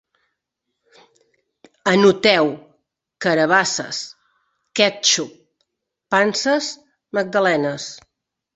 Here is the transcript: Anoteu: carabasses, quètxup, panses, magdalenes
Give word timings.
Anoteu: 1.91 2.49
carabasses, 3.25 4.01
quètxup, 4.81 5.31
panses, 6.15 6.75
magdalenes 7.17 7.85